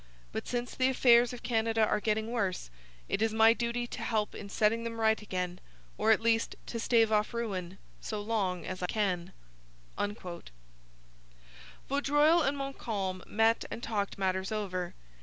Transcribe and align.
But 0.31 0.47
since 0.47 0.73
the 0.73 0.89
affairs 0.89 1.31
of 1.31 1.43
Canada 1.43 1.85
are 1.85 1.99
getting 1.99 2.31
worse, 2.31 2.71
it 3.07 3.21
is 3.21 3.31
my 3.35 3.53
duty 3.53 3.85
to 3.85 4.01
help 4.01 4.33
in 4.33 4.49
setting 4.49 4.83
them 4.83 4.99
right 4.99 5.21
again, 5.21 5.59
or 5.95 6.09
at 6.11 6.21
least 6.21 6.55
to 6.65 6.79
stave 6.79 7.11
off 7.11 7.35
ruin 7.35 7.77
so 8.01 8.19
long 8.19 8.65
as 8.65 8.81
I 8.81 8.87
can.' 8.87 9.31
Vaudreuil 9.99 12.41
and 12.41 12.57
Montcalm 12.57 13.21
met 13.27 13.65
and 13.69 13.83
talked 13.83 14.17
matters 14.17 14.51
over. 14.51 14.95